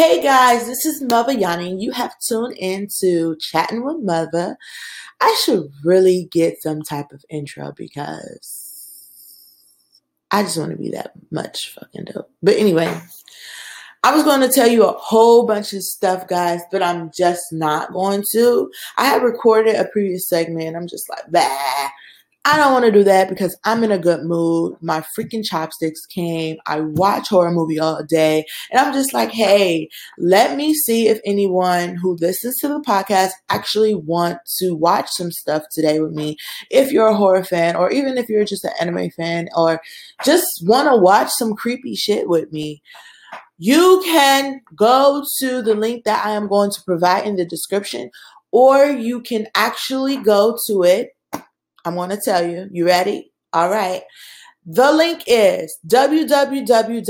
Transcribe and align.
Hey 0.00 0.22
guys, 0.22 0.64
this 0.64 0.86
is 0.86 1.02
Mother 1.02 1.34
Yanni. 1.34 1.76
You 1.78 1.90
have 1.90 2.18
tuned 2.26 2.56
into 2.56 3.36
Chatting 3.38 3.84
with 3.84 3.98
Mother. 3.98 4.56
I 5.20 5.38
should 5.44 5.70
really 5.84 6.26
get 6.32 6.62
some 6.62 6.80
type 6.80 7.12
of 7.12 7.22
intro 7.28 7.74
because 7.76 9.04
I 10.30 10.42
just 10.42 10.56
want 10.56 10.70
to 10.70 10.78
be 10.78 10.88
that 10.92 11.12
much 11.30 11.74
fucking 11.74 12.06
dope. 12.06 12.30
But 12.42 12.56
anyway, 12.56 12.98
I 14.02 14.14
was 14.14 14.24
going 14.24 14.40
to 14.40 14.48
tell 14.48 14.68
you 14.68 14.86
a 14.86 14.92
whole 14.92 15.46
bunch 15.46 15.74
of 15.74 15.82
stuff, 15.82 16.26
guys, 16.26 16.62
but 16.72 16.82
I'm 16.82 17.10
just 17.14 17.52
not 17.52 17.92
going 17.92 18.24
to. 18.32 18.70
I 18.96 19.04
had 19.04 19.22
recorded 19.22 19.76
a 19.76 19.84
previous 19.84 20.30
segment. 20.30 20.76
I'm 20.76 20.88
just 20.88 21.10
like, 21.10 21.24
bah. 21.30 21.90
I 22.46 22.56
don't 22.56 22.72
want 22.72 22.86
to 22.86 22.90
do 22.90 23.04
that 23.04 23.28
because 23.28 23.54
I'm 23.64 23.84
in 23.84 23.92
a 23.92 23.98
good 23.98 24.24
mood. 24.24 24.74
My 24.80 25.04
freaking 25.16 25.44
chopsticks 25.44 26.06
came. 26.06 26.56
I 26.66 26.80
watch 26.80 27.28
horror 27.28 27.50
movie 27.50 27.78
all 27.78 28.02
day. 28.02 28.46
And 28.70 28.80
I'm 28.80 28.94
just 28.94 29.12
like, 29.12 29.30
hey, 29.30 29.90
let 30.16 30.56
me 30.56 30.72
see 30.72 31.08
if 31.08 31.20
anyone 31.26 31.96
who 31.96 32.16
listens 32.16 32.56
to 32.58 32.68
the 32.68 32.80
podcast 32.80 33.32
actually 33.50 33.94
want 33.94 34.38
to 34.58 34.74
watch 34.74 35.10
some 35.10 35.30
stuff 35.30 35.64
today 35.70 36.00
with 36.00 36.12
me. 36.12 36.38
If 36.70 36.92
you're 36.92 37.08
a 37.08 37.14
horror 37.14 37.44
fan, 37.44 37.76
or 37.76 37.90
even 37.90 38.16
if 38.16 38.30
you're 38.30 38.46
just 38.46 38.64
an 38.64 38.72
anime 38.80 39.10
fan, 39.10 39.48
or 39.54 39.82
just 40.24 40.46
want 40.62 40.88
to 40.88 40.96
watch 40.96 41.28
some 41.32 41.54
creepy 41.54 41.94
shit 41.94 42.26
with 42.26 42.50
me. 42.52 42.82
You 43.58 44.00
can 44.02 44.62
go 44.74 45.22
to 45.40 45.60
the 45.60 45.74
link 45.74 46.04
that 46.04 46.24
I 46.24 46.30
am 46.30 46.48
going 46.48 46.70
to 46.70 46.82
provide 46.86 47.26
in 47.26 47.36
the 47.36 47.44
description, 47.44 48.10
or 48.50 48.86
you 48.86 49.20
can 49.20 49.46
actually 49.54 50.16
go 50.16 50.56
to 50.66 50.82
it 50.84 51.10
I'm 51.84 51.94
going 51.94 52.10
to 52.10 52.20
tell 52.22 52.46
you. 52.46 52.68
You 52.70 52.86
ready? 52.86 53.32
All 53.52 53.68
right. 53.68 54.02
The 54.64 54.92
link 54.92 55.24
is 55.26 55.76
www.rabb.it 55.86 57.00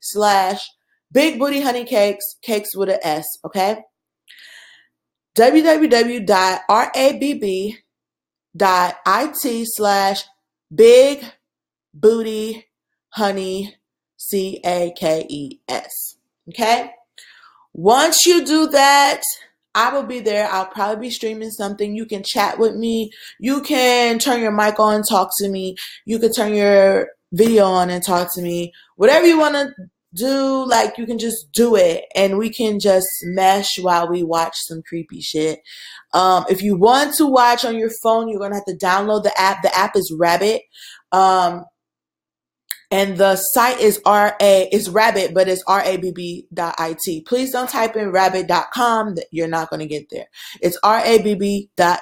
slash 0.00 0.70
big 1.12 1.38
booty 1.38 1.60
honey 1.60 1.84
cakes, 1.84 2.24
cakes 2.42 2.74
with 2.74 2.88
an 2.88 2.98
S, 3.02 3.26
okay? 3.44 3.78
www.rabb.it 5.36 6.26
slash 9.66 10.24
big 10.74 11.24
booty 11.94 12.66
honey 13.10 13.76
C 14.16 14.60
A 14.64 14.92
K 14.96 15.26
E 15.28 15.60
S, 15.68 16.16
okay? 16.48 16.90
Once 17.72 18.26
you 18.26 18.44
do 18.44 18.66
that, 18.66 19.22
I 19.78 19.94
will 19.94 20.02
be 20.02 20.18
there. 20.18 20.48
I'll 20.50 20.66
probably 20.66 21.06
be 21.06 21.10
streaming 21.10 21.50
something. 21.50 21.94
You 21.94 22.04
can 22.04 22.24
chat 22.24 22.58
with 22.58 22.74
me. 22.74 23.12
You 23.38 23.62
can 23.62 24.18
turn 24.18 24.40
your 24.40 24.50
mic 24.50 24.80
on, 24.80 25.04
talk 25.04 25.30
to 25.38 25.48
me. 25.48 25.76
You 26.04 26.18
can 26.18 26.32
turn 26.32 26.52
your 26.52 27.10
video 27.30 27.64
on 27.66 27.88
and 27.88 28.02
talk 28.02 28.34
to 28.34 28.42
me. 28.42 28.72
Whatever 28.96 29.28
you 29.28 29.38
want 29.38 29.54
to 29.54 29.72
do, 30.16 30.66
like 30.66 30.98
you 30.98 31.06
can 31.06 31.16
just 31.16 31.52
do 31.52 31.76
it 31.76 32.06
and 32.16 32.38
we 32.38 32.50
can 32.50 32.80
just 32.80 33.06
mesh 33.22 33.78
while 33.78 34.10
we 34.10 34.24
watch 34.24 34.54
some 34.56 34.82
creepy 34.82 35.20
shit. 35.20 35.60
Um, 36.12 36.44
if 36.50 36.60
you 36.60 36.76
want 36.76 37.14
to 37.18 37.26
watch 37.26 37.64
on 37.64 37.78
your 37.78 37.92
phone, 38.02 38.28
you're 38.28 38.40
going 38.40 38.50
to 38.50 38.56
have 38.56 38.64
to 38.64 38.84
download 38.84 39.22
the 39.22 39.40
app. 39.40 39.62
The 39.62 39.78
app 39.78 39.94
is 39.94 40.12
Rabbit. 40.18 40.62
Um, 41.12 41.64
and 42.90 43.18
the 43.18 43.36
site 43.36 43.80
is 43.80 44.00
ra 44.06 44.32
is 44.40 44.88
rabbit 44.88 45.34
but 45.34 45.48
it's 45.48 45.62
rabb.it 45.68 47.26
please 47.26 47.52
don't 47.52 47.68
type 47.68 47.96
in 47.96 48.10
rabbit.com 48.10 49.14
you're 49.30 49.48
not 49.48 49.70
going 49.70 49.80
to 49.80 49.86
get 49.86 50.08
there. 50.10 50.26
It's 50.62 50.78
rabb.it 50.84 52.00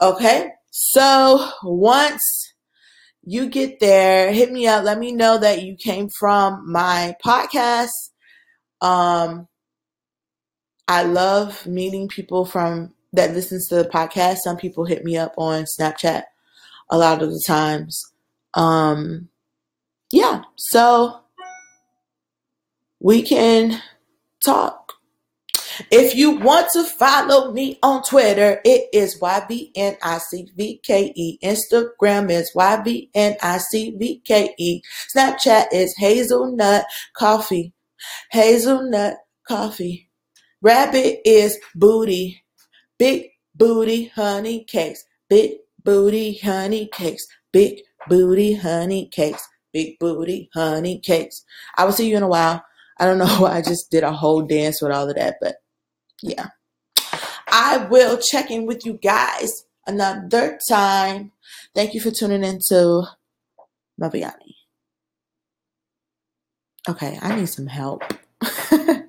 okay? 0.00 0.50
So 0.70 1.50
once 1.62 2.54
you 3.22 3.48
get 3.48 3.80
there 3.80 4.32
hit 4.32 4.50
me 4.50 4.66
up. 4.66 4.84
Let 4.84 4.98
me 4.98 5.12
know 5.12 5.36
that 5.38 5.62
you 5.62 5.76
came 5.76 6.08
from 6.08 6.70
my 6.70 7.14
podcast. 7.24 7.90
Um 8.80 9.48
i 10.86 11.02
love 11.02 11.66
meeting 11.66 12.08
people 12.08 12.46
from 12.46 12.94
that 13.12 13.34
listens 13.34 13.68
to 13.68 13.74
the 13.74 13.88
podcast. 13.88 14.38
Some 14.38 14.56
people 14.56 14.86
hit 14.86 15.04
me 15.04 15.18
up 15.18 15.34
on 15.36 15.64
snapchat 15.78 16.22
a 16.90 16.96
lot 16.96 17.22
of 17.22 17.30
the 17.30 17.42
times 17.46 18.07
um, 18.54 19.28
yeah, 20.12 20.42
so 20.56 21.20
we 23.00 23.22
can 23.22 23.80
talk. 24.44 24.92
If 25.90 26.14
you 26.16 26.32
want 26.32 26.68
to 26.72 26.82
follow 26.84 27.52
me 27.52 27.78
on 27.82 28.02
Twitter, 28.02 28.60
it 28.64 28.88
is 28.92 29.20
YBNICVKE. 29.20 29.78
Instagram 31.42 32.30
is 32.30 32.50
YBNICVKE. 32.56 33.10
Snapchat 35.14 35.66
is 35.72 35.94
Hazelnut 35.98 36.84
Coffee. 37.16 37.72
Hazelnut 38.32 39.18
Coffee. 39.46 40.10
Rabbit 40.60 41.20
is 41.24 41.56
booty. 41.76 42.42
Big 42.98 43.28
booty 43.54 44.06
honey 44.06 44.64
cakes. 44.64 45.04
Big 45.28 45.58
booty 45.84 46.38
honey 46.38 46.88
cakes. 46.92 47.24
Big 47.52 47.82
booty 48.08 48.54
honey 48.54 49.08
cakes. 49.12 49.46
Big 49.72 49.98
booty 49.98 50.48
honey 50.54 51.00
cakes. 51.04 51.44
I 51.76 51.84
will 51.84 51.92
see 51.92 52.08
you 52.08 52.16
in 52.16 52.22
a 52.22 52.28
while. 52.28 52.64
I 52.98 53.04
don't 53.04 53.18
know 53.18 53.26
why 53.26 53.56
I 53.56 53.62
just 53.62 53.90
did 53.90 54.02
a 54.02 54.12
whole 54.12 54.42
dance 54.42 54.80
with 54.82 54.92
all 54.92 55.08
of 55.08 55.16
that, 55.16 55.36
but 55.40 55.56
yeah. 56.22 56.48
I 57.50 57.86
will 57.90 58.18
check 58.18 58.50
in 58.50 58.66
with 58.66 58.84
you 58.84 58.94
guys 58.94 59.50
another 59.86 60.58
time. 60.68 61.32
Thank 61.74 61.94
you 61.94 62.00
for 62.00 62.10
tuning 62.10 62.44
in 62.44 62.58
to. 62.68 63.04
Okay, 66.88 67.18
I 67.20 67.34
need 67.34 67.48
some 67.48 67.66
help. 67.66 68.02